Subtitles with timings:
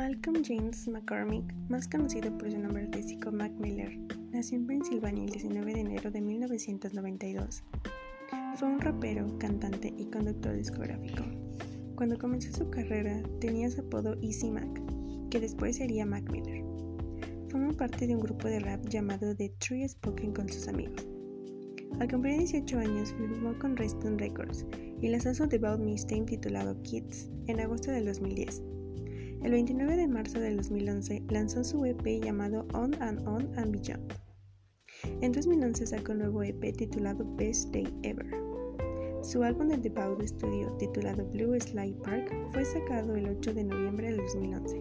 [0.00, 3.98] Malcolm James McCormick, más conocido por su nombre artístico Mac Miller,
[4.32, 7.62] nació en Pensilvania el 19 de enero de 1992.
[8.56, 11.22] Fue un rapero, cantante y conductor discográfico.
[11.96, 14.80] Cuando comenzó su carrera tenía su apodo Easy Mac,
[15.28, 16.64] que después sería Mac Miller.
[17.50, 21.06] Formó parte de un grupo de rap llamado The Tree Spoken con sus amigos.
[21.98, 24.64] Al cumplir 18 años firmó con Reston Records
[25.02, 28.62] y lanzó su debut mixtape titulado Kids en agosto del 2010.
[29.42, 34.12] El 29 de marzo del 2011 lanzó su EP llamado On and On and Beyond.
[35.22, 38.26] En 2011 sacó un nuevo EP titulado Best Day Ever.
[39.22, 43.64] Su álbum de debut de estudio titulado Blue Slide Park fue sacado el 8 de
[43.64, 44.76] noviembre del 2011.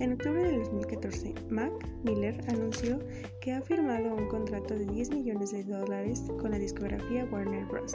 [0.00, 2.98] En octubre del 2014, Mac Miller anunció
[3.40, 7.94] que ha firmado un contrato de 10 millones de dólares con la discografía Warner Bros.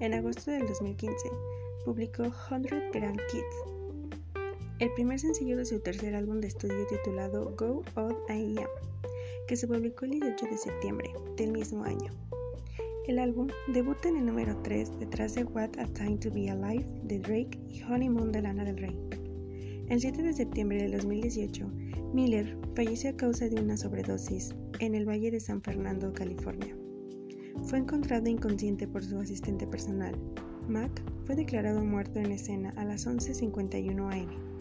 [0.00, 1.28] En agosto del 2015,
[1.84, 3.73] publicó 100 Grand Kids,
[4.80, 8.66] el primer sencillo de su tercer álbum de estudio titulado Go Odd I Am,
[9.46, 12.10] que se publicó el 18 de septiembre del mismo año.
[13.06, 16.86] El álbum debuta en el número 3 detrás de What a Time to Be Alive
[17.04, 18.98] de Drake y Honeymoon de Lana del Rey.
[19.88, 21.70] El 7 de septiembre del 2018,
[22.12, 26.76] Miller falleció a causa de una sobredosis en el Valle de San Fernando, California.
[27.64, 30.18] Fue encontrado inconsciente por su asistente personal.
[30.66, 30.90] Mac
[31.26, 34.53] fue declarado muerto en escena a las 11.51 am.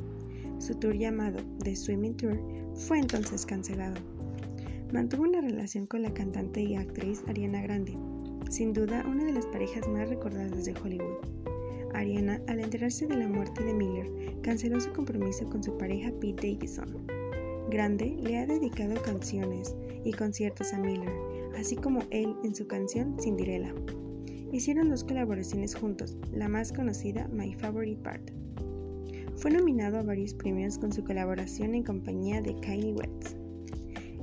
[0.64, 2.39] Su tour llamado The Swimming Tour
[2.73, 3.95] fue entonces cancelado.
[4.94, 7.97] Mantuvo una relación con la cantante y actriz Ariana Grande,
[8.50, 11.17] sin duda una de las parejas más recordadas de Hollywood.
[11.94, 14.09] Ariana, al enterarse de la muerte de Miller,
[14.42, 17.08] canceló su compromiso con su pareja Pete Davidson.
[17.70, 21.11] Grande le ha dedicado canciones y conciertos a Miller,
[21.58, 23.75] así como él en su canción Cinderella.
[24.53, 28.31] Hicieron dos colaboraciones juntos, la más conocida My Favorite Part.
[29.36, 33.36] Fue nominado a varios premios con su colaboración en compañía de Kylie West.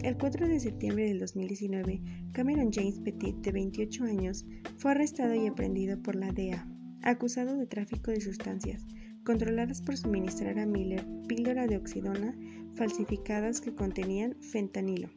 [0.02, 2.00] El 4 de septiembre del 2019,
[2.32, 4.46] Cameron James Petit, de 28 años,
[4.78, 6.66] fue arrestado y aprendido por la DEA
[7.02, 8.86] acusado de tráfico de sustancias
[9.24, 12.34] controladas por suministrar a Miller píldora de oxidona
[12.74, 15.08] falsificadas que contenían fentanilo.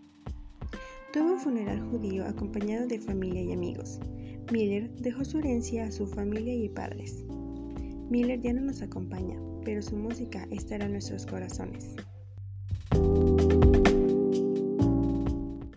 [1.12, 4.00] Tuvo un funeral judío acompañado de familia y amigos.
[4.52, 7.24] Miller dejó su herencia a su familia y padres.
[8.10, 11.96] Miller ya no nos acompaña, pero su música estará en nuestros corazones.